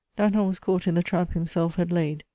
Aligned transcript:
Danton 0.15 0.47
was 0.47 0.57
caught 0.57 0.87
in 0.87 0.95
the 0.95 1.03
trap 1.03 1.33
himself 1.33 1.75
had 1.75 1.91
laid. 1.91 2.23